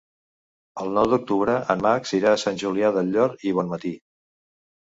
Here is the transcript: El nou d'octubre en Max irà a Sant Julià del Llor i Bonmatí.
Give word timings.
El 0.83 0.87
nou 0.97 1.09
d'octubre 1.11 1.57
en 1.75 1.85
Max 1.87 2.15
irà 2.21 2.31
a 2.31 2.39
Sant 2.45 2.59
Julià 2.63 2.91
del 2.97 3.13
Llor 3.17 3.37
i 3.51 3.55
Bonmatí. 3.59 3.93